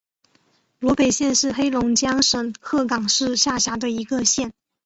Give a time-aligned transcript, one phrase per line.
[0.79, 4.51] 萝北县是黑龙江省鹤岗市下辖的一个县。